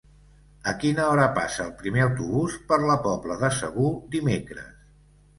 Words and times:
A 0.69 0.71
quina 0.83 1.03
hora 1.09 1.25
passa 1.33 1.59
el 1.65 1.75
primer 1.81 2.01
autobús 2.05 2.55
per 2.71 2.79
la 2.91 2.95
Pobla 3.03 3.37
de 3.43 3.51
Segur 3.59 3.91
dimecres? 4.17 4.73